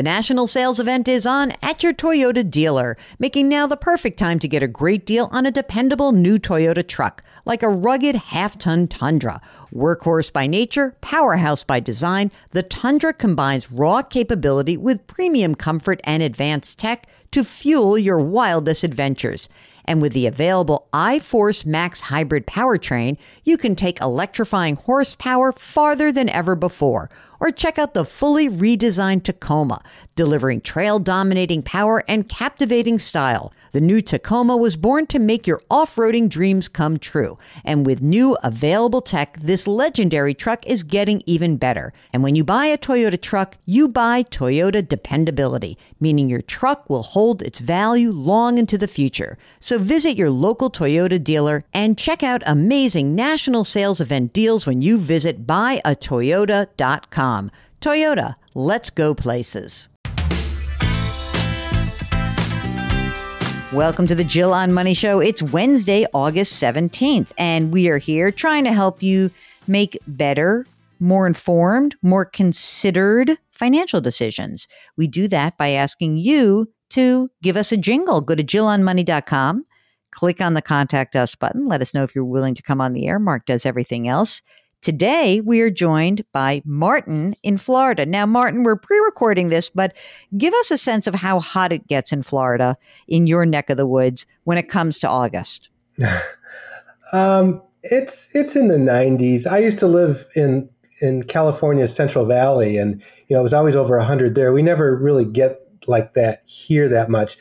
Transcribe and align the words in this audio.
The 0.00 0.04
national 0.04 0.46
sales 0.46 0.80
event 0.80 1.08
is 1.08 1.26
on 1.26 1.52
at 1.60 1.82
your 1.82 1.92
Toyota 1.92 2.50
dealer, 2.50 2.96
making 3.18 3.50
now 3.50 3.66
the 3.66 3.76
perfect 3.76 4.18
time 4.18 4.38
to 4.38 4.48
get 4.48 4.62
a 4.62 4.66
great 4.66 5.04
deal 5.04 5.28
on 5.30 5.44
a 5.44 5.50
dependable 5.50 6.12
new 6.12 6.38
Toyota 6.38 6.88
truck, 6.88 7.22
like 7.44 7.62
a 7.62 7.68
rugged 7.68 8.16
half 8.16 8.56
ton 8.56 8.88
Tundra. 8.88 9.42
Workhorse 9.74 10.32
by 10.32 10.46
nature, 10.46 10.96
powerhouse 11.02 11.62
by 11.62 11.80
design, 11.80 12.32
the 12.52 12.62
Tundra 12.62 13.12
combines 13.12 13.70
raw 13.70 14.00
capability 14.00 14.78
with 14.78 15.06
premium 15.06 15.54
comfort 15.54 16.00
and 16.04 16.22
advanced 16.22 16.78
tech 16.78 17.06
to 17.32 17.44
fuel 17.44 17.98
your 17.98 18.18
wildest 18.18 18.82
adventures. 18.82 19.50
And 19.90 20.00
with 20.00 20.12
the 20.12 20.28
available 20.28 20.86
iForce 20.92 21.66
Max 21.66 22.02
hybrid 22.02 22.46
powertrain, 22.46 23.16
you 23.42 23.58
can 23.58 23.74
take 23.74 24.00
electrifying 24.00 24.76
horsepower 24.76 25.50
farther 25.50 26.12
than 26.12 26.28
ever 26.28 26.54
before. 26.54 27.10
Or 27.40 27.50
check 27.50 27.76
out 27.76 27.94
the 27.94 28.04
fully 28.04 28.48
redesigned 28.48 29.24
Tacoma, 29.24 29.82
delivering 30.14 30.60
trail 30.60 31.00
dominating 31.00 31.62
power 31.62 32.04
and 32.06 32.28
captivating 32.28 33.00
style. 33.00 33.52
The 33.72 33.80
new 33.80 34.00
Tacoma 34.00 34.56
was 34.56 34.76
born 34.76 35.06
to 35.06 35.18
make 35.18 35.46
your 35.46 35.62
off 35.70 35.94
roading 35.96 36.28
dreams 36.28 36.68
come 36.68 36.98
true. 36.98 37.38
And 37.64 37.86
with 37.86 38.02
new 38.02 38.36
available 38.42 39.00
tech, 39.00 39.38
this 39.40 39.66
legendary 39.66 40.34
truck 40.34 40.66
is 40.66 40.82
getting 40.82 41.22
even 41.24 41.56
better. 41.56 41.92
And 42.12 42.22
when 42.22 42.34
you 42.34 42.44
buy 42.44 42.66
a 42.66 42.76
Toyota 42.76 43.18
truck, 43.18 43.56
you 43.64 43.88
buy 43.88 44.24
Toyota 44.24 44.86
dependability, 44.86 45.78
meaning 45.98 46.28
your 46.28 46.42
truck 46.42 46.90
will 46.90 47.04
hold 47.04 47.42
its 47.42 47.60
value 47.60 48.10
long 48.10 48.58
into 48.58 48.76
the 48.76 48.88
future. 48.88 49.38
So 49.60 49.78
visit 49.80 50.16
your 50.16 50.30
local 50.30 50.70
Toyota 50.70 51.22
dealer 51.22 51.64
and 51.72 51.98
check 51.98 52.22
out 52.22 52.42
amazing 52.46 53.14
national 53.14 53.64
sales 53.64 54.00
event 54.00 54.32
deals 54.32 54.66
when 54.66 54.82
you 54.82 54.98
visit 54.98 55.46
buyatoyota.com. 55.46 57.50
Toyota, 57.80 58.34
let's 58.54 58.90
go 58.90 59.14
places. 59.14 59.88
Welcome 63.72 64.08
to 64.08 64.16
the 64.16 64.24
Jill 64.24 64.52
on 64.52 64.72
Money 64.72 64.94
Show. 64.94 65.20
It's 65.20 65.42
Wednesday, 65.42 66.04
August 66.12 66.60
17th, 66.60 67.28
and 67.38 67.72
we 67.72 67.88
are 67.88 67.98
here 67.98 68.32
trying 68.32 68.64
to 68.64 68.72
help 68.72 69.00
you 69.00 69.30
make 69.68 69.96
better, 70.08 70.66
more 70.98 71.24
informed, 71.24 71.94
more 72.02 72.24
considered 72.24 73.38
financial 73.52 74.00
decisions. 74.00 74.66
We 74.96 75.06
do 75.06 75.28
that 75.28 75.56
by 75.56 75.68
asking 75.68 76.16
you 76.16 76.66
to 76.90 77.30
give 77.42 77.56
us 77.56 77.70
a 77.70 77.76
jingle. 77.76 78.20
Go 78.20 78.34
to 78.34 78.42
jillonmoney.com, 78.42 79.64
click 80.10 80.40
on 80.40 80.54
the 80.54 80.62
contact 80.62 81.16
us 81.16 81.34
button, 81.34 81.66
let 81.66 81.80
us 81.80 81.94
know 81.94 82.02
if 82.02 82.14
you're 82.14 82.24
willing 82.24 82.54
to 82.54 82.62
come 82.62 82.80
on 82.80 82.92
the 82.92 83.06
air. 83.06 83.18
Mark 83.18 83.46
does 83.46 83.66
everything 83.66 84.08
else. 84.08 84.42
Today, 84.82 85.42
we 85.42 85.60
are 85.60 85.70
joined 85.70 86.24
by 86.32 86.62
Martin 86.64 87.36
in 87.42 87.58
Florida. 87.58 88.06
Now, 88.06 88.24
Martin, 88.24 88.62
we're 88.62 88.76
pre 88.76 88.98
recording 89.00 89.48
this, 89.48 89.68
but 89.68 89.94
give 90.38 90.54
us 90.54 90.70
a 90.70 90.78
sense 90.78 91.06
of 91.06 91.14
how 91.14 91.38
hot 91.38 91.70
it 91.70 91.86
gets 91.86 92.12
in 92.12 92.22
Florida, 92.22 92.78
in 93.06 93.26
your 93.26 93.44
neck 93.44 93.68
of 93.68 93.76
the 93.76 93.86
woods, 93.86 94.26
when 94.44 94.56
it 94.56 94.70
comes 94.70 94.98
to 95.00 95.08
August. 95.08 95.68
um, 97.12 97.62
it's 97.82 98.34
it's 98.34 98.56
in 98.56 98.68
the 98.68 98.76
90s. 98.76 99.46
I 99.46 99.58
used 99.58 99.78
to 99.80 99.86
live 99.86 100.26
in 100.34 100.70
in 101.02 101.24
California's 101.24 101.94
Central 101.94 102.24
Valley, 102.24 102.78
and 102.78 103.02
you 103.28 103.36
know 103.36 103.40
it 103.40 103.42
was 103.42 103.54
always 103.54 103.76
over 103.76 103.98
100 103.98 104.34
there. 104.34 104.50
We 104.50 104.62
never 104.62 104.96
really 104.96 105.26
get 105.26 105.60
like 105.86 106.14
that 106.14 106.42
here 106.46 106.88
that 106.88 107.10
much, 107.10 107.36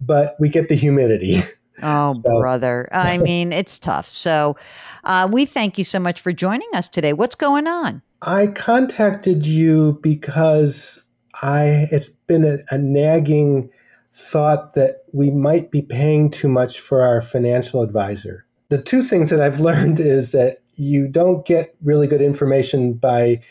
but 0.00 0.36
we 0.38 0.48
get 0.48 0.68
the 0.68 0.76
humidity. 0.76 1.42
Oh, 1.84 2.14
so. 2.14 2.40
brother. 2.40 2.88
I 2.92 3.18
mean, 3.28 3.52
it's 3.52 3.78
tough. 3.78 4.08
So, 4.08 4.56
uh, 5.04 5.28
we 5.30 5.46
thank 5.46 5.78
you 5.78 5.84
so 5.84 5.98
much 5.98 6.20
for 6.20 6.32
joining 6.32 6.68
us 6.74 6.88
today. 6.88 7.12
What's 7.12 7.36
going 7.36 7.66
on? 7.66 8.02
I 8.22 8.46
contacted 8.48 9.46
you 9.46 9.98
because 10.02 11.02
I 11.42 11.88
it's 11.90 12.08
been 12.08 12.44
a, 12.44 12.58
a 12.70 12.78
nagging 12.78 13.70
thought 14.14 14.74
that 14.74 15.04
we 15.12 15.30
might 15.30 15.70
be 15.70 15.82
paying 15.82 16.30
too 16.30 16.48
much 16.48 16.80
for 16.80 17.02
our 17.02 17.20
financial 17.20 17.82
advisor. 17.82 18.46
The 18.70 18.80
two 18.80 19.02
things 19.02 19.30
that 19.30 19.40
I've 19.40 19.60
learned 19.68 20.00
is 20.00 20.32
that 20.32 20.62
you 20.76 21.06
don't 21.08 21.44
get 21.44 21.74
really 21.82 22.06
good 22.06 22.22
information 22.22 22.94
by 22.94 23.42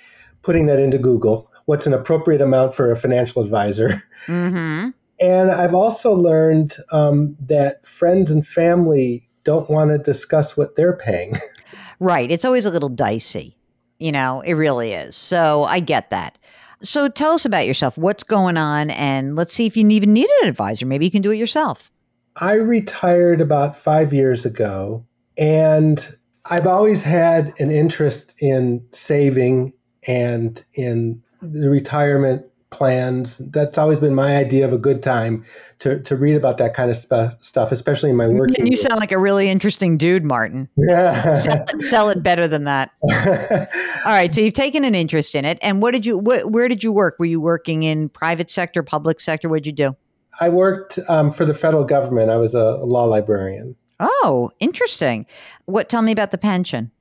putting 0.41 0.65
that 0.67 0.79
into 0.79 0.97
Google. 0.97 1.49
What's 1.65 1.87
an 1.87 1.93
appropriate 1.93 2.41
amount 2.41 2.75
for 2.75 2.91
a 2.91 2.97
financial 2.97 3.41
advisor? 3.41 4.03
Mm-hmm. 4.25 4.89
And 5.19 5.51
I've 5.51 5.73
also 5.75 6.13
learned 6.13 6.75
um, 6.91 7.35
that 7.39 7.85
friends 7.85 8.31
and 8.31 8.45
family 8.45 9.29
don't 9.43 9.69
want 9.69 9.91
to 9.91 9.97
discuss 9.97 10.57
what 10.57 10.75
they're 10.75 10.95
paying. 10.95 11.35
right. 11.99 12.29
It's 12.29 12.45
always 12.45 12.65
a 12.65 12.71
little 12.71 12.89
dicey. 12.89 13.57
You 13.99 14.11
know, 14.11 14.41
it 14.41 14.53
really 14.53 14.93
is. 14.93 15.15
So 15.15 15.63
I 15.63 15.79
get 15.79 16.09
that. 16.09 16.37
So 16.81 17.07
tell 17.07 17.31
us 17.31 17.45
about 17.45 17.65
yourself. 17.65 17.97
What's 17.97 18.23
going 18.23 18.57
on? 18.57 18.89
And 18.89 19.35
let's 19.35 19.53
see 19.53 19.65
if 19.65 19.77
you 19.77 19.87
even 19.89 20.11
need 20.11 20.29
an 20.41 20.49
advisor. 20.49 20.85
Maybe 20.85 21.05
you 21.05 21.11
can 21.11 21.21
do 21.21 21.31
it 21.31 21.37
yourself. 21.37 21.91
I 22.35 22.53
retired 22.53 23.39
about 23.39 23.77
five 23.77 24.11
years 24.11 24.45
ago, 24.45 25.05
and 25.37 26.17
I've 26.45 26.67
always 26.67 27.03
had 27.03 27.53
an 27.59 27.71
interest 27.71 28.33
in 28.39 28.85
saving 28.91 29.73
and 30.07 30.63
in 30.73 31.21
the 31.41 31.69
retirement 31.69 32.45
plans. 32.73 33.37
That's 33.37 33.77
always 33.77 33.99
been 33.99 34.15
my 34.15 34.35
idea 34.35 34.65
of 34.65 34.73
a 34.73 34.77
good 34.77 35.03
time 35.03 35.45
to, 35.79 36.01
to 36.01 36.15
read 36.17 36.35
about 36.35 36.57
that 36.57 36.73
kind 36.73 36.89
of 36.89 36.97
sp- 36.97 37.37
stuff, 37.39 37.71
especially 37.71 38.09
in 38.09 38.15
my 38.15 38.27
work. 38.27 38.49
You 38.57 38.75
sound 38.75 38.99
like 38.99 39.11
a 39.11 39.17
really 39.17 39.47
interesting 39.49 39.97
dude, 39.97 40.25
Martin. 40.25 40.67
Yeah. 40.75 41.37
sell, 41.37 41.65
sell, 41.79 42.09
it 42.09 42.23
better 42.23 42.47
than 42.47 42.63
that. 42.63 42.91
All 44.05 44.11
right. 44.11 44.33
So 44.33 44.41
you've 44.41 44.55
taken 44.55 44.83
an 44.83 44.95
interest 44.95 45.35
in 45.35 45.45
it. 45.45 45.59
And 45.61 45.81
what 45.81 45.91
did 45.91 46.05
you, 46.05 46.17
what, 46.17 46.51
where 46.51 46.67
did 46.67 46.83
you 46.83 46.91
work? 46.91 47.15
Were 47.19 47.25
you 47.25 47.39
working 47.39 47.83
in 47.83 48.09
private 48.09 48.49
sector, 48.49 48.81
public 48.81 49.19
sector? 49.19 49.47
What 49.47 49.63
did 49.63 49.67
you 49.67 49.73
do? 49.73 49.95
I 50.39 50.49
worked 50.49 50.97
um, 51.07 51.31
for 51.31 51.45
the 51.45 51.53
federal 51.53 51.83
government. 51.83 52.31
I 52.31 52.37
was 52.37 52.55
a 52.55 52.77
law 52.77 53.05
librarian. 53.05 53.75
Oh, 53.99 54.51
interesting. 54.59 55.27
What, 55.65 55.89
tell 55.89 56.01
me 56.01 56.11
about 56.11 56.31
the 56.31 56.39
pension. 56.39 56.91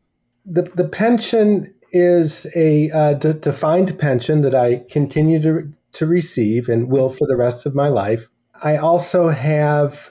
The, 0.45 0.63
the 0.63 0.85
pension 0.85 1.73
is 1.93 2.47
a 2.57 2.91
uh, 2.91 3.15
d- 3.15 3.35
defined 3.35 3.99
pension 3.99 4.41
that 4.43 4.55
I 4.55 4.85
continue 4.91 5.41
to, 5.43 5.73
to 5.93 6.07
receive 6.07 6.69
and 6.69 6.91
will 6.91 7.11
for 7.11 7.27
the 7.27 7.37
rest 7.37 7.67
of 7.67 7.75
my 7.75 7.89
life. 7.89 8.29
I 8.63 8.77
also 8.77 9.29
have 9.29 10.11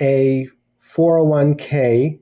a 0.00 0.48
401k 0.82 2.18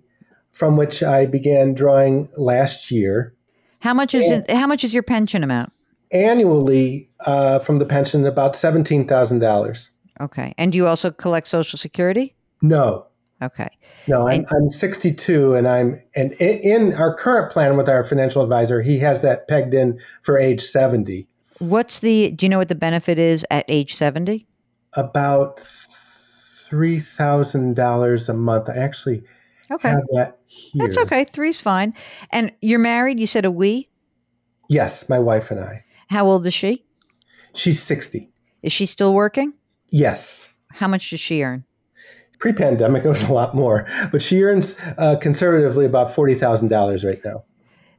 from 0.52 0.76
which 0.76 1.02
I 1.02 1.26
began 1.26 1.74
drawing 1.74 2.28
last 2.36 2.90
year. 2.90 3.34
How 3.80 3.92
much 3.92 4.14
is 4.14 4.30
it, 4.30 4.50
how 4.50 4.66
much 4.66 4.84
is 4.84 4.94
your 4.94 5.02
pension 5.02 5.44
amount? 5.44 5.72
Annually, 6.12 7.10
uh, 7.20 7.58
from 7.58 7.78
the 7.78 7.84
pension, 7.84 8.24
about 8.24 8.56
seventeen 8.56 9.06
thousand 9.06 9.40
dollars. 9.40 9.90
Okay, 10.20 10.54
and 10.56 10.72
do 10.72 10.78
you 10.78 10.86
also 10.86 11.10
collect 11.10 11.48
Social 11.48 11.78
Security? 11.78 12.34
No. 12.62 13.06
Okay. 13.42 13.68
No, 14.06 14.28
I'm, 14.28 14.46
I'm 14.50 14.70
62, 14.70 15.54
and 15.54 15.68
I'm 15.68 16.00
and 16.14 16.32
in 16.34 16.94
our 16.94 17.14
current 17.14 17.52
plan 17.52 17.76
with 17.76 17.88
our 17.88 18.04
financial 18.04 18.42
advisor, 18.42 18.80
he 18.80 18.98
has 19.00 19.22
that 19.22 19.48
pegged 19.48 19.74
in 19.74 20.00
for 20.22 20.38
age 20.38 20.62
70. 20.62 21.26
What's 21.58 22.00
the? 22.00 22.30
Do 22.32 22.46
you 22.46 22.50
know 22.50 22.58
what 22.58 22.68
the 22.68 22.74
benefit 22.74 23.18
is 23.18 23.44
at 23.50 23.64
age 23.68 23.94
70? 23.94 24.46
About 24.94 25.60
three 26.74 27.00
thousand 27.00 27.76
dollars 27.76 28.28
a 28.28 28.34
month. 28.34 28.68
I 28.68 28.76
actually 28.76 29.22
okay. 29.70 29.90
have 29.90 30.02
that 30.12 30.38
here. 30.46 30.86
That's 30.86 30.98
okay. 30.98 31.24
Three's 31.24 31.60
fine. 31.60 31.94
And 32.30 32.52
you're 32.62 32.78
married. 32.78 33.20
You 33.20 33.26
said 33.26 33.44
a 33.44 33.50
we. 33.50 33.88
Yes, 34.68 35.08
my 35.08 35.18
wife 35.18 35.50
and 35.50 35.60
I. 35.60 35.84
How 36.08 36.26
old 36.26 36.46
is 36.46 36.54
she? 36.54 36.84
She's 37.54 37.82
60. 37.82 38.30
Is 38.62 38.72
she 38.72 38.86
still 38.86 39.14
working? 39.14 39.52
Yes. 39.90 40.48
How 40.70 40.88
much 40.88 41.10
does 41.10 41.20
she 41.20 41.42
earn? 41.42 41.64
Pre-pandemic 42.38 43.04
it 43.04 43.08
was 43.08 43.22
a 43.24 43.32
lot 43.32 43.54
more 43.54 43.86
but 44.12 44.20
she 44.20 44.42
earns 44.42 44.76
uh, 44.98 45.16
conservatively 45.16 45.86
about 45.86 46.14
$40000 46.14 47.04
right 47.04 47.24
now 47.24 47.44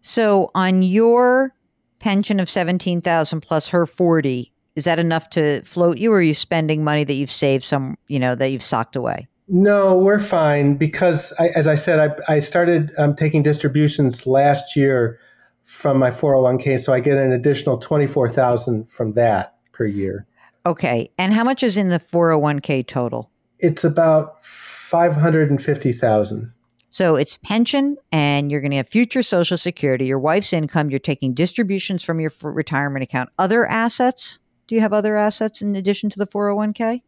so 0.01 0.51
on 0.55 0.81
your 0.81 1.53
pension 1.99 2.39
of 2.39 2.49
17000 2.49 3.41
plus 3.41 3.67
her 3.67 3.85
40 3.85 4.51
is 4.75 4.85
that 4.85 4.99
enough 4.99 5.29
to 5.31 5.61
float 5.61 5.97
you 5.97 6.11
or 6.11 6.17
are 6.17 6.21
you 6.21 6.33
spending 6.33 6.83
money 6.83 7.03
that 7.03 7.13
you've 7.13 7.31
saved 7.31 7.63
some 7.63 7.97
you 8.07 8.19
know 8.19 8.35
that 8.35 8.49
you've 8.49 8.63
socked 8.63 8.95
away 8.95 9.27
no 9.47 9.97
we're 9.97 10.19
fine 10.19 10.75
because 10.75 11.33
I, 11.39 11.47
as 11.49 11.67
i 11.67 11.75
said 11.75 11.99
i, 11.99 12.33
I 12.35 12.39
started 12.39 12.91
um, 12.97 13.15
taking 13.15 13.43
distributions 13.43 14.27
last 14.27 14.75
year 14.75 15.19
from 15.63 15.97
my 15.97 16.11
401k 16.11 16.79
so 16.79 16.93
i 16.93 16.99
get 16.99 17.17
an 17.17 17.31
additional 17.31 17.77
24000 17.77 18.91
from 18.91 19.13
that 19.13 19.55
per 19.71 19.85
year 19.85 20.27
Okay. 20.65 21.11
And 21.17 21.33
how 21.33 21.43
much 21.43 21.63
is 21.63 21.77
in 21.77 21.89
the 21.89 21.99
401k 21.99 22.87
total? 22.87 23.29
It's 23.65 23.83
about 23.83 24.45
550,000. 24.45 26.53
So 26.91 27.15
it's 27.15 27.37
pension 27.37 27.97
and 28.11 28.51
you're 28.51 28.61
going 28.61 28.71
to 28.71 28.77
have 28.77 28.87
future 28.87 29.23
social 29.23 29.57
security, 29.57 30.05
your 30.05 30.19
wife's 30.19 30.53
income, 30.53 30.91
you're 30.91 30.99
taking 30.99 31.33
distributions 31.33 32.03
from 32.03 32.19
your 32.19 32.31
retirement 32.41 33.03
account, 33.03 33.31
other 33.39 33.67
assets. 33.67 34.37
Do 34.67 34.75
you 34.75 34.81
have 34.81 34.93
other 34.93 35.17
assets 35.17 35.63
in 35.63 35.75
addition 35.75 36.11
to 36.11 36.19
the 36.19 36.27
401k? 36.27 37.01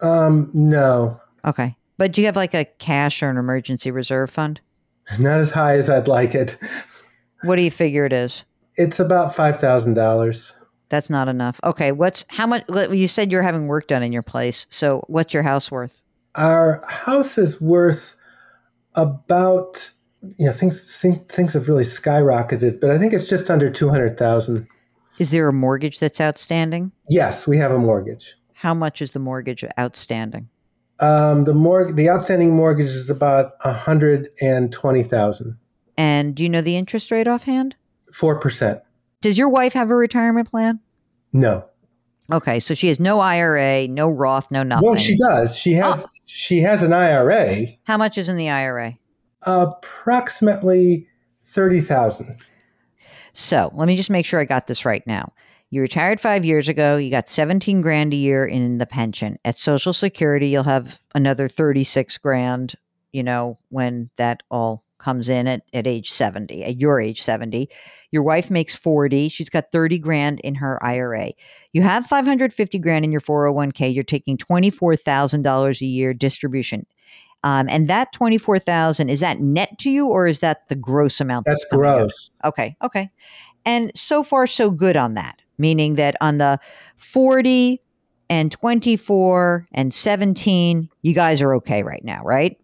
Um, 0.00 0.48
no. 0.54 1.20
Okay. 1.44 1.76
But 1.98 2.12
do 2.12 2.20
you 2.20 2.26
have 2.26 2.36
like 2.36 2.54
a 2.54 2.64
cash 2.64 3.22
or 3.22 3.30
an 3.30 3.36
emergency 3.36 3.90
reserve 3.90 4.30
fund? 4.30 4.60
Not 5.18 5.40
as 5.40 5.50
high 5.50 5.76
as 5.76 5.90
I'd 5.90 6.08
like 6.08 6.34
it. 6.34 6.56
What 7.42 7.56
do 7.56 7.62
you 7.62 7.70
figure 7.70 8.06
it 8.06 8.12
is? 8.12 8.44
It's 8.76 9.00
about 9.00 9.34
$5,000. 9.34 10.52
That's 10.88 11.10
not 11.10 11.28
enough. 11.28 11.60
Okay, 11.64 11.92
what's 11.92 12.24
how 12.28 12.46
much 12.46 12.64
you 12.90 13.08
said 13.08 13.32
you're 13.32 13.42
having 13.42 13.66
work 13.66 13.88
done 13.88 14.02
in 14.02 14.12
your 14.12 14.22
place. 14.22 14.66
So, 14.70 15.04
what's 15.08 15.32
your 15.34 15.42
house 15.42 15.70
worth? 15.70 16.02
Our 16.34 16.84
house 16.86 17.38
is 17.38 17.60
worth 17.60 18.14
about 18.94 19.90
you 20.36 20.46
know 20.46 20.52
things 20.52 20.98
things 20.98 21.52
have 21.54 21.68
really 21.68 21.84
skyrocketed, 21.84 22.80
but 22.80 22.90
I 22.90 22.98
think 22.98 23.12
it's 23.12 23.28
just 23.28 23.50
under 23.50 23.70
200,000. 23.70 24.66
Is 25.18 25.30
there 25.30 25.48
a 25.48 25.52
mortgage 25.52 26.00
that's 26.00 26.20
outstanding? 26.20 26.90
Yes, 27.08 27.46
we 27.46 27.56
have 27.58 27.70
a 27.70 27.78
mortgage. 27.78 28.34
How 28.52 28.74
much 28.74 29.00
is 29.00 29.12
the 29.12 29.20
mortgage 29.20 29.64
outstanding? 29.78 30.48
Um, 31.00 31.44
the 31.44 31.54
mortgage, 31.54 31.96
the 31.96 32.10
outstanding 32.10 32.54
mortgage 32.54 32.86
is 32.86 33.10
about 33.10 33.54
120,000. 33.62 35.58
And 35.96 36.34
do 36.34 36.42
you 36.42 36.48
know 36.48 36.62
the 36.62 36.76
interest 36.76 37.10
rate 37.10 37.28
offhand? 37.28 37.76
4%. 38.12 38.80
Does 39.24 39.38
your 39.38 39.48
wife 39.48 39.72
have 39.72 39.90
a 39.90 39.94
retirement 39.94 40.50
plan? 40.50 40.80
No. 41.32 41.64
Okay, 42.30 42.60
so 42.60 42.74
she 42.74 42.88
has 42.88 43.00
no 43.00 43.20
IRA, 43.20 43.88
no 43.88 44.06
Roth, 44.06 44.50
no 44.50 44.62
nothing. 44.62 44.86
Well, 44.86 44.98
she 44.98 45.16
does. 45.16 45.56
She 45.56 45.80
oh. 45.80 45.92
has. 45.92 46.04
Oh. 46.04 46.08
She 46.26 46.60
has 46.60 46.82
an 46.82 46.92
IRA. 46.92 47.68
How 47.84 47.96
much 47.96 48.18
is 48.18 48.28
in 48.28 48.36
the 48.36 48.50
IRA? 48.50 48.98
Approximately 49.44 51.08
thirty 51.42 51.80
thousand. 51.80 52.36
So 53.32 53.72
let 53.74 53.86
me 53.86 53.96
just 53.96 54.10
make 54.10 54.26
sure 54.26 54.40
I 54.40 54.44
got 54.44 54.66
this 54.66 54.84
right 54.84 55.06
now. 55.06 55.32
You 55.70 55.80
retired 55.80 56.20
five 56.20 56.44
years 56.44 56.68
ago. 56.68 56.98
You 56.98 57.10
got 57.10 57.26
seventeen 57.26 57.80
grand 57.80 58.12
a 58.12 58.16
year 58.16 58.44
in 58.44 58.76
the 58.76 58.84
pension. 58.84 59.38
At 59.46 59.58
Social 59.58 59.94
Security, 59.94 60.48
you'll 60.48 60.64
have 60.64 61.00
another 61.14 61.48
thirty 61.48 61.82
six 61.82 62.18
grand. 62.18 62.74
You 63.12 63.22
know 63.22 63.58
when 63.70 64.10
that 64.16 64.42
all 64.50 64.83
comes 65.04 65.28
in 65.28 65.46
at, 65.46 65.62
at 65.74 65.86
age 65.86 66.10
70, 66.10 66.64
at 66.64 66.80
your 66.80 66.98
age 66.98 67.22
70. 67.22 67.68
Your 68.10 68.22
wife 68.22 68.50
makes 68.50 68.74
40. 68.74 69.28
She's 69.28 69.50
got 69.50 69.70
30 69.70 69.98
grand 69.98 70.40
in 70.40 70.54
her 70.54 70.82
IRA. 70.82 71.32
You 71.72 71.82
have 71.82 72.06
550 72.06 72.78
grand 72.78 73.04
in 73.04 73.12
your 73.12 73.20
401k. 73.20 73.94
You're 73.94 74.02
taking 74.02 74.38
$24,000 74.38 75.80
a 75.80 75.84
year 75.84 76.14
distribution. 76.14 76.86
Um, 77.42 77.68
and 77.68 77.88
that 77.88 78.12
24,000 78.12 79.10
is 79.10 79.20
that 79.20 79.38
net 79.40 79.78
to 79.80 79.90
you 79.90 80.06
or 80.06 80.26
is 80.26 80.40
that 80.40 80.66
the 80.68 80.74
gross 80.74 81.20
amount? 81.20 81.44
That's, 81.44 81.62
that's 81.62 81.74
gross. 81.74 82.30
Okay. 82.44 82.74
Okay. 82.82 83.10
And 83.66 83.92
so 83.94 84.22
far 84.22 84.46
so 84.46 84.70
good 84.70 84.96
on 84.96 85.14
that, 85.14 85.42
meaning 85.58 85.96
that 85.96 86.16
on 86.22 86.38
the 86.38 86.58
40 86.96 87.82
and 88.30 88.50
24 88.50 89.68
and 89.72 89.92
17, 89.92 90.88
you 91.02 91.14
guys 91.14 91.42
are 91.42 91.54
okay 91.56 91.82
right 91.82 92.04
now, 92.04 92.22
right? 92.24 92.58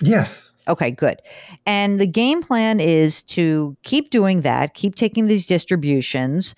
Yes. 0.00 0.52
Okay, 0.66 0.90
good. 0.90 1.20
And 1.66 2.00
the 2.00 2.06
game 2.06 2.42
plan 2.42 2.80
is 2.80 3.22
to 3.24 3.76
keep 3.82 4.10
doing 4.10 4.42
that, 4.42 4.74
keep 4.74 4.94
taking 4.94 5.26
these 5.26 5.46
distributions 5.46 6.54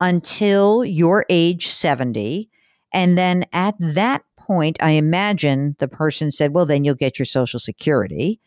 until 0.00 0.84
you're 0.84 1.24
age 1.30 1.68
70. 1.68 2.50
And 2.92 3.16
then 3.16 3.44
at 3.52 3.74
that 3.78 4.22
point, 4.36 4.76
I 4.80 4.90
imagine 4.90 5.76
the 5.78 5.88
person 5.88 6.30
said, 6.30 6.52
well, 6.52 6.66
then 6.66 6.84
you'll 6.84 6.94
get 6.94 7.18
your 7.18 7.26
Social 7.26 7.60
Security. 7.60 8.40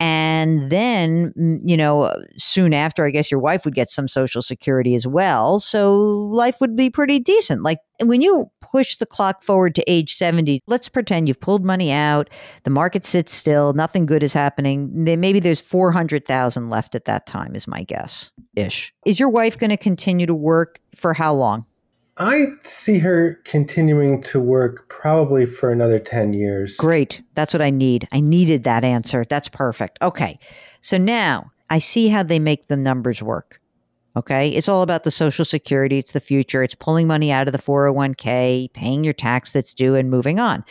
And 0.00 0.70
then, 0.70 1.32
mm, 1.36 1.60
you 1.64 1.76
know, 1.76 2.14
soon 2.36 2.72
after, 2.72 3.04
I 3.04 3.10
guess 3.10 3.30
your 3.30 3.40
wife 3.40 3.64
would 3.64 3.74
get 3.74 3.90
some 3.90 4.06
social 4.06 4.42
security 4.42 4.94
as 4.94 5.06
well. 5.06 5.58
So 5.58 5.96
life 6.30 6.60
would 6.60 6.76
be 6.76 6.88
pretty 6.88 7.18
decent. 7.18 7.62
Like 7.62 7.78
when 8.00 8.22
you 8.22 8.48
push 8.60 8.96
the 8.96 9.06
clock 9.06 9.42
forward 9.42 9.74
to 9.74 9.90
age 9.90 10.14
70, 10.14 10.60
let's 10.68 10.88
pretend 10.88 11.26
you've 11.26 11.40
pulled 11.40 11.64
money 11.64 11.90
out, 11.90 12.30
the 12.62 12.70
market 12.70 13.04
sits 13.04 13.32
still, 13.32 13.72
nothing 13.72 14.06
good 14.06 14.22
is 14.22 14.32
happening. 14.32 14.90
Maybe 14.92 15.40
there's 15.40 15.60
400,000 15.60 16.70
left 16.70 16.94
at 16.94 17.06
that 17.06 17.26
time, 17.26 17.56
is 17.56 17.66
my 17.66 17.82
guess 17.82 18.30
ish. 18.54 18.92
Is 19.04 19.18
your 19.18 19.30
wife 19.30 19.58
going 19.58 19.70
to 19.70 19.76
continue 19.76 20.26
to 20.26 20.34
work 20.34 20.80
for 20.94 21.12
how 21.12 21.34
long? 21.34 21.64
I 22.18 22.46
see 22.62 22.98
her 22.98 23.40
continuing 23.44 24.22
to 24.24 24.40
work 24.40 24.88
probably 24.88 25.46
for 25.46 25.70
another 25.70 26.00
10 26.00 26.32
years. 26.32 26.76
Great. 26.76 27.22
That's 27.34 27.54
what 27.54 27.62
I 27.62 27.70
need. 27.70 28.08
I 28.12 28.20
needed 28.20 28.64
that 28.64 28.82
answer. 28.84 29.24
That's 29.28 29.48
perfect. 29.48 29.98
Okay. 30.02 30.38
So 30.80 30.98
now 30.98 31.52
I 31.70 31.78
see 31.78 32.08
how 32.08 32.24
they 32.24 32.40
make 32.40 32.66
the 32.66 32.76
numbers 32.76 33.22
work. 33.22 33.60
Okay. 34.16 34.48
It's 34.48 34.68
all 34.68 34.82
about 34.82 35.04
the 35.04 35.12
Social 35.12 35.44
Security. 35.44 35.98
It's 35.98 36.12
the 36.12 36.20
future. 36.20 36.64
It's 36.64 36.74
pulling 36.74 37.06
money 37.06 37.30
out 37.30 37.46
of 37.46 37.52
the 37.52 37.58
401k, 37.58 38.72
paying 38.72 39.04
your 39.04 39.12
tax 39.12 39.52
that's 39.52 39.72
due, 39.72 39.94
and 39.94 40.10
moving 40.10 40.40
on. 40.40 40.64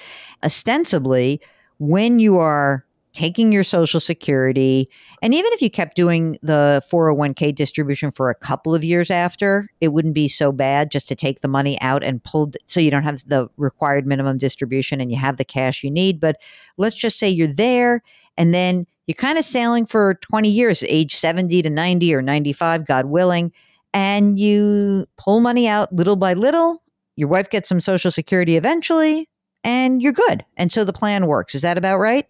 Ostensibly, 0.44 1.40
when 1.78 2.20
you 2.20 2.38
are 2.38 2.84
taking 3.18 3.52
your 3.52 3.64
social 3.64 4.00
security 4.00 4.88
and 5.24 5.34
even 5.34 5.52
if 5.52 5.60
you 5.60 5.72
kept 5.72 5.96
doing 5.96 6.38
the 6.44 6.80
401k 6.92 7.56
distribution 7.56 8.12
for 8.12 8.30
a 8.30 8.36
couple 8.36 8.76
of 8.76 8.84
years 8.84 9.10
after 9.10 9.68
it 9.82 9.88
wouldn't 9.88 10.14
be 10.14 10.28
so 10.28 10.52
bad 10.52 10.92
just 10.92 11.08
to 11.08 11.16
take 11.16 11.42
the 11.42 11.48
money 11.48 11.82
out 11.82 12.04
and 12.04 12.24
pull 12.24 12.52
so 12.68 12.80
you 12.80 12.92
don't 12.92 13.02
have 13.02 13.24
the 13.26 13.50
required 13.58 14.06
minimum 14.06 14.38
distribution 14.38 15.02
and 15.02 15.10
you 15.10 15.18
have 15.18 15.38
the 15.38 15.44
cash 15.44 15.84
you 15.84 15.90
need. 15.90 16.20
But 16.20 16.40
let's 16.78 16.96
just 16.96 17.18
say 17.18 17.28
you're 17.28 17.48
there 17.48 18.04
and 18.38 18.54
then 18.54 18.86
you're 19.08 19.16
kind 19.16 19.40
of 19.40 19.44
sailing 19.44 19.88
for 19.88 20.20
20 20.22 20.48
years 20.48 20.84
age 20.84 21.16
70 21.16 21.64
to 21.64 21.72
90 21.72 22.14
or 22.14 22.22
95 22.22 22.86
god 22.86 23.08
willing 23.08 23.52
and 23.96 24.40
you 24.40 25.08
pull 25.18 25.40
money 25.40 25.68
out 25.68 25.92
little 25.92 26.18
by 26.18 26.36
little 26.36 26.84
your 27.16 27.30
wife 27.30 27.50
gets 27.50 27.68
some 27.68 27.80
social 27.80 28.12
security 28.12 28.58
eventually 28.58 29.28
and 29.64 30.04
you're 30.04 30.14
good. 30.14 30.46
And 30.56 30.72
so 30.72 30.86
the 30.86 30.94
plan 30.94 31.26
works. 31.26 31.56
Is 31.56 31.64
that 31.64 31.80
about 31.80 31.98
right 31.98 32.28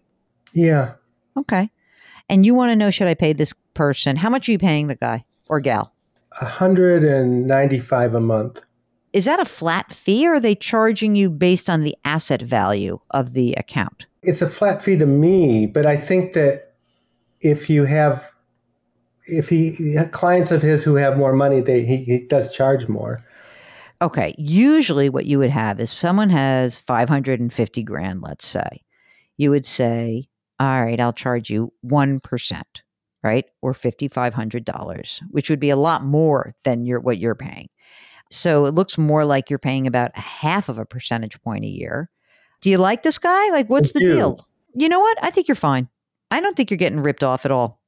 yeah. 0.52 0.94
Okay. 1.36 1.70
And 2.28 2.44
you 2.44 2.54
want 2.54 2.70
to 2.70 2.76
know 2.76 2.90
should 2.90 3.08
I 3.08 3.14
pay 3.14 3.32
this 3.32 3.54
person? 3.74 4.16
How 4.16 4.30
much 4.30 4.48
are 4.48 4.52
you 4.52 4.58
paying 4.58 4.88
the 4.88 4.96
guy 4.96 5.24
or 5.48 5.60
gal? 5.60 5.92
195 6.40 8.14
a 8.14 8.20
month. 8.20 8.60
Is 9.12 9.24
that 9.24 9.40
a 9.40 9.44
flat 9.44 9.92
fee 9.92 10.26
or 10.26 10.34
are 10.34 10.40
they 10.40 10.54
charging 10.54 11.16
you 11.16 11.30
based 11.30 11.70
on 11.70 11.82
the 11.82 11.96
asset 12.04 12.42
value 12.42 13.00
of 13.10 13.32
the 13.32 13.54
account? 13.54 14.06
It's 14.22 14.42
a 14.42 14.50
flat 14.50 14.82
fee 14.82 14.96
to 14.98 15.06
me, 15.06 15.66
but 15.66 15.86
I 15.86 15.96
think 15.96 16.34
that 16.34 16.74
if 17.40 17.70
you 17.70 17.84
have 17.84 18.30
if 19.24 19.48
he 19.48 19.96
clients 20.10 20.50
of 20.50 20.62
his 20.62 20.82
who 20.82 20.96
have 20.96 21.16
more 21.16 21.32
money, 21.32 21.60
they 21.60 21.84
he, 21.84 21.98
he 21.98 22.18
does 22.18 22.54
charge 22.54 22.88
more. 22.88 23.24
Okay. 24.00 24.34
Usually 24.38 25.08
what 25.08 25.26
you 25.26 25.38
would 25.38 25.50
have 25.50 25.80
is 25.80 25.90
someone 25.90 26.30
has 26.30 26.78
550 26.78 27.82
grand, 27.82 28.22
let's 28.22 28.46
say. 28.46 28.82
You 29.36 29.50
would 29.50 29.66
say, 29.66 30.28
all 30.60 30.84
right, 30.84 30.98
I'll 30.98 31.12
charge 31.12 31.50
you 31.50 31.72
1%, 31.84 32.62
right? 33.22 33.44
Or 33.62 33.72
$5,500, 33.72 35.20
which 35.30 35.50
would 35.50 35.60
be 35.60 35.70
a 35.70 35.76
lot 35.76 36.04
more 36.04 36.54
than 36.64 36.84
your, 36.84 37.00
what 37.00 37.18
you're 37.18 37.34
paying. 37.34 37.68
So 38.30 38.66
it 38.66 38.74
looks 38.74 38.98
more 38.98 39.24
like 39.24 39.50
you're 39.50 39.58
paying 39.58 39.86
about 39.86 40.10
a 40.16 40.20
half 40.20 40.68
of 40.68 40.78
a 40.78 40.84
percentage 40.84 41.40
point 41.42 41.64
a 41.64 41.68
year. 41.68 42.10
Do 42.60 42.70
you 42.70 42.78
like 42.78 43.02
this 43.02 43.18
guy? 43.18 43.50
Like, 43.50 43.70
what's 43.70 43.90
I 43.90 44.00
the 44.00 44.00
do. 44.00 44.16
deal? 44.16 44.48
You 44.74 44.88
know 44.88 45.00
what? 45.00 45.18
I 45.22 45.30
think 45.30 45.48
you're 45.48 45.54
fine. 45.54 45.88
I 46.30 46.40
don't 46.40 46.56
think 46.56 46.70
you're 46.70 46.78
getting 46.78 47.00
ripped 47.00 47.22
off 47.22 47.44
at 47.44 47.50
all. 47.50 47.80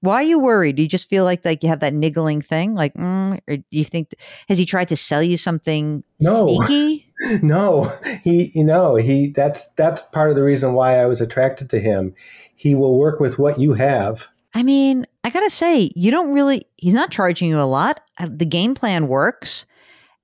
Why 0.00 0.14
are 0.14 0.22
you 0.22 0.38
worried? 0.38 0.76
Do 0.76 0.82
you 0.82 0.88
just 0.88 1.10
feel 1.10 1.24
like 1.24 1.44
like 1.44 1.62
you 1.62 1.68
have 1.68 1.80
that 1.80 1.92
niggling 1.92 2.40
thing? 2.40 2.74
Like, 2.74 2.94
mm, 2.94 3.38
or 3.46 3.56
do 3.58 3.64
you 3.70 3.84
think 3.84 4.14
has 4.48 4.56
he 4.56 4.64
tried 4.64 4.88
to 4.88 4.96
sell 4.96 5.22
you 5.22 5.36
something 5.36 6.02
no. 6.20 6.56
sneaky? 6.56 7.09
No, 7.42 7.92
he 8.24 8.50
you 8.54 8.64
know 8.64 8.96
he 8.96 9.28
that's 9.28 9.68
that's 9.76 10.02
part 10.12 10.30
of 10.30 10.36
the 10.36 10.42
reason 10.42 10.72
why 10.72 10.98
I 10.98 11.06
was 11.06 11.20
attracted 11.20 11.68
to 11.70 11.78
him. 11.78 12.14
He 12.56 12.74
will 12.74 12.98
work 12.98 13.20
with 13.20 13.38
what 13.38 13.60
you 13.60 13.74
have. 13.74 14.26
I 14.54 14.62
mean, 14.62 15.06
I 15.22 15.30
gotta 15.30 15.50
say, 15.50 15.92
you 15.94 16.10
don't 16.10 16.32
really. 16.32 16.66
He's 16.76 16.94
not 16.94 17.10
charging 17.10 17.48
you 17.48 17.60
a 17.60 17.64
lot. 17.64 18.00
Uh, 18.18 18.28
the 18.30 18.46
game 18.46 18.74
plan 18.74 19.06
works, 19.06 19.66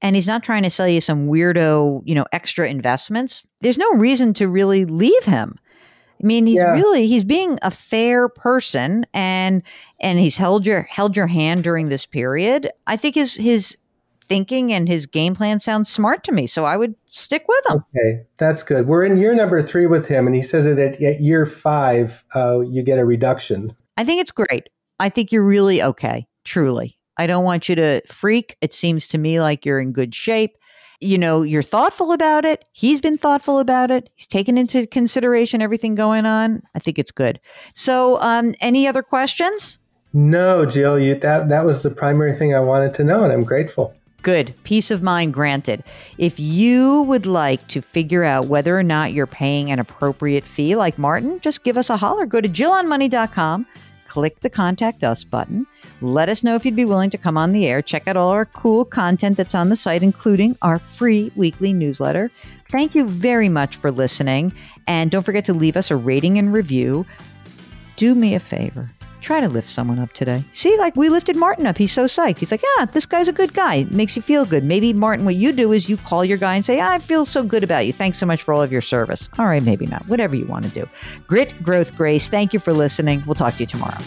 and 0.03 0.17
he's 0.17 0.27
not 0.27 0.43
trying 0.43 0.63
to 0.63 0.71
sell 0.71 0.89
you 0.89 1.01
some 1.01 1.29
weirdo, 1.29 2.03
you 2.05 2.15
know, 2.15 2.27
extra 2.33 2.69
investments. 2.69 3.47
There's 3.61 3.79
no 3.79 3.91
reason 3.93 4.35
to 4.35 4.49
really 4.49 4.85
leave 4.85 5.25
him. 5.25 5.59
I 6.23 6.27
mean, 6.27 6.47
he's 6.47 6.57
yeah. 6.57 6.73
really 6.73 7.07
he's 7.07 7.25
being 7.25 7.59
a 7.63 7.71
fair 7.71 8.29
person 8.29 9.07
and 9.13 9.63
and 10.01 10.19
he's 10.19 10.39
held 10.39 10.67
your 10.67 10.83
held 10.83 11.15
your 11.15 11.27
hand 11.27 11.63
during 11.63 11.89
this 11.89 12.07
period. 12.07 12.71
I 12.87 12.97
think 12.97 13.15
his 13.17 13.35
his 13.35 13.77
thinking 14.29 14.73
and 14.73 14.89
his 14.89 15.07
game 15.07 15.35
plan 15.35 15.61
sounds 15.61 15.89
smart 15.91 16.25
to 16.25 16.33
me, 16.33 16.47
so 16.47 16.65
I 16.65 16.77
would 16.77 16.95
stick 17.11 17.45
with 17.49 17.71
him. 17.71 17.85
Okay, 17.97 18.27
that's 18.37 18.63
good. 18.63 18.87
We're 18.87 19.05
in 19.05 19.19
year 19.19 19.35
number 19.35 19.63
three 19.63 19.87
with 19.87 20.07
him, 20.07 20.27
and 20.27 20.37
he 20.37 20.43
says 20.43 20.65
that 20.65 20.79
at, 20.79 21.01
at 21.03 21.21
year 21.21 21.47
five, 21.47 22.25
uh, 22.35 22.61
you 22.61 22.83
get 22.83 22.99
a 22.99 23.05
reduction. 23.05 23.75
I 23.97 24.05
think 24.05 24.21
it's 24.21 24.31
great. 24.31 24.69
I 25.01 25.09
think 25.09 25.33
you're 25.33 25.45
really 25.45 25.83
okay. 25.83 26.27
Truly, 26.45 26.99
I 27.17 27.27
don't 27.27 27.45
want 27.45 27.69
you 27.69 27.75
to 27.77 28.03
freak. 28.07 28.57
It 28.61 28.73
seems 28.75 29.09
to 29.09 29.19
me 29.19 29.41
like 29.41 29.65
you're 29.65 29.81
in 29.81 29.93
good 29.93 30.15
shape. 30.15 30.57
you 31.01 31.19
know, 31.19 31.43
you're 31.43 31.63
thoughtful 31.63 32.13
about 32.13 32.45
it. 32.45 32.65
He's 32.73 33.01
been 33.01 33.19
thoughtful 33.19 33.59
about 33.59 33.91
it. 33.91 34.11
He's 34.17 34.27
taken 34.27 34.57
into 34.57 34.87
consideration 34.87 35.61
everything 35.61 35.95
going 35.95 36.25
on. 36.27 36.63
I 36.75 36.79
think 36.79 36.99
it's 36.99 37.13
good. 37.13 37.41
So, 37.75 38.21
um, 38.21 38.55
any 38.61 38.87
other 38.87 39.03
questions? 39.03 39.79
No, 40.13 40.65
Jill, 40.65 40.99
you, 40.99 41.15
that, 41.17 41.49
that 41.51 41.67
was 41.67 41.83
the 41.83 41.91
primary 41.91 42.35
thing 42.35 42.55
I 42.55 42.61
wanted 42.61 42.95
to 42.95 43.05
know, 43.05 43.23
and 43.25 43.33
I'm 43.33 43.45
grateful. 43.45 43.95
Good. 44.27 44.55
Peace 44.65 44.91
of 44.91 45.05
mind 45.05 45.35
granted. 45.35 45.85
If 46.19 46.41
you 46.41 47.03
would 47.03 47.27
like 47.27 47.65
to 47.69 47.81
figure 47.81 48.25
out 48.25 48.49
whether 48.49 48.77
or 48.77 48.83
not 48.83 49.13
you're 49.13 49.25
paying 49.25 49.71
an 49.71 49.79
appropriate 49.79 50.43
fee 50.43 50.75
like 50.75 50.99
Martin, 50.99 51.39
just 51.39 51.63
give 51.63 51.79
us 51.79 51.91
a 51.91 51.97
holler. 51.97 52.27
Go 52.27 52.41
to 52.41 52.49
JillOnMoney.com, 52.49 53.65
click 54.09 54.41
the 54.41 54.51
contact 54.51 55.05
us 55.05 55.23
button. 55.23 55.65
Let 56.01 56.29
us 56.29 56.43
know 56.43 56.57
if 56.57 56.67
you'd 56.67 56.75
be 56.75 56.85
willing 56.85 57.11
to 57.11 57.19
come 57.19 57.37
on 57.37 57.53
the 57.53 57.69
air. 57.69 57.81
Check 57.81 58.09
out 58.09 58.17
all 58.17 58.31
our 58.31 58.47
cool 58.47 58.85
content 58.85 59.37
that's 59.37 59.55
on 59.55 59.69
the 59.69 59.77
site, 59.77 60.03
including 60.03 60.59
our 60.61 60.81
free 60.81 61.31
weekly 61.37 61.73
newsletter. 61.73 62.29
Thank 62.69 62.97
you 62.97 63.07
very 63.07 63.49
much 63.49 63.77
for 63.77 63.93
listening. 63.93 64.53
And 64.89 65.13
don't 65.13 65.23
forget 65.23 65.45
to 65.45 65.55
leave 65.55 65.77
us 65.77 65.93
a 65.93 65.95
rating 65.95 66.37
and 66.37 66.53
review. 66.53 67.07
Do 67.97 68.13
me 68.13 68.35
a 68.35 68.41
favor 68.41 68.91
try 69.27 69.41
to 69.41 69.49
lift 69.49 69.69
someone 69.69 69.99
up 69.99 70.13
today. 70.13 70.45
See, 70.53 70.79
like 70.79 70.95
we 70.95 71.09
lifted 71.09 71.35
Martin 71.35 71.67
up. 71.67 71.77
He's 71.77 71.93
so 71.93 72.05
psyched. 72.05 72.39
He's 72.39 72.53
like, 72.53 72.63
yeah, 72.79 72.85
this 72.85 73.07
guy's 73.07 73.27
a 73.27 73.33
good 73.33 73.53
guy. 73.53 73.77
It 73.77 73.91
makes 73.91 74.15
you 74.15 74.23
feel 74.23 74.45
good. 74.45 74.63
Maybe, 74.63 74.93
Martin, 74.93 75.25
what 75.25 75.35
you 75.35 75.53
do 75.53 75.73
is 75.73 75.89
you 75.89 75.97
call 75.97 76.25
your 76.25 76.39
guy 76.39 76.55
and 76.55 76.65
say, 76.65 76.81
I 76.81 77.01
feel 77.01 77.25
so 77.25 77.43
good 77.43 77.65
about 77.65 77.87
you. 77.87 77.93
Thanks 77.93 78.19
so 78.19 78.27
much 78.27 78.45
for 78.45 78.55
all 78.55 78.63
of 78.63 78.71
your 78.71 78.83
service. 78.83 79.29
All 79.39 79.47
right, 79.47 79.63
maybe 79.63 79.87
not. 79.87 80.07
Whatever 80.09 80.37
you 80.37 80.47
want 80.47 80.65
to 80.65 80.71
do. 80.71 80.87
Grit, 81.27 81.61
growth, 81.63 81.97
grace. 81.97 82.29
Thank 82.29 82.53
you 82.53 82.61
for 82.61 82.73
listening. 82.73 83.23
We'll 83.27 83.35
talk 83.35 83.55
to 83.55 83.61
you 83.61 83.67
tomorrow. 83.67 83.99